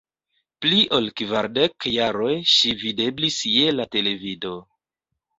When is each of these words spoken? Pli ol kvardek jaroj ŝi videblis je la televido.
Pli 0.65 0.77
ol 0.99 1.09
kvardek 1.19 1.85
jaroj 1.95 2.31
ŝi 2.53 2.71
videblis 2.79 3.37
je 3.57 3.67
la 3.75 3.85
televido. 3.97 4.55